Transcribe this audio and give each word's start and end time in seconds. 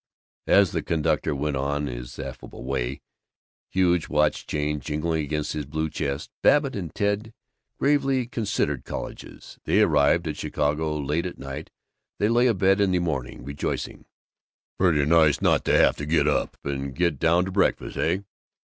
As 0.47 0.71
the 0.71 0.81
conductor 0.81 1.35
went 1.35 1.55
on 1.55 1.85
his 1.85 2.17
affable 2.17 2.63
way, 2.63 3.01
huge 3.69 4.09
watch 4.09 4.47
chain 4.47 4.79
jingling 4.79 5.23
against 5.23 5.53
his 5.53 5.67
blue 5.67 5.91
chest, 5.91 6.31
Babbitt 6.41 6.75
and 6.75 6.91
Ted 6.95 7.35
gravely 7.77 8.25
considered 8.25 8.83
colleges. 8.83 9.59
They 9.65 9.79
arrived 9.81 10.27
at 10.27 10.37
Chicago 10.37 10.97
late 10.97 11.27
at 11.27 11.37
night; 11.37 11.69
they 12.17 12.29
lay 12.29 12.47
abed 12.47 12.81
in 12.81 12.89
the 12.89 12.97
morning, 12.97 13.43
rejoicing, 13.45 14.05
"Pretty 14.79 15.05
nice 15.05 15.39
not 15.39 15.63
to 15.65 15.77
have 15.77 15.97
to 15.97 16.07
get 16.07 16.27
up 16.27 16.57
and 16.63 16.95
get 16.95 17.19
down 17.19 17.45
to 17.45 17.51
breakfast, 17.51 17.95
heh?" 17.95 18.21